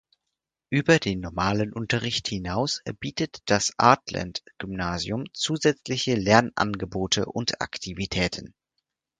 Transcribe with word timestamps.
Über 0.71 0.97
den 0.97 1.19
normalen 1.19 1.71
Unterricht 1.73 2.27
hinaus 2.27 2.81
bietet 2.99 3.43
das 3.45 3.71
Artland-Gymnasium 3.77 5.25
zusätzliche 5.31 6.15
Lernangebote 6.15 7.27
und 7.27 7.61
Aktivitäten. 7.61 8.55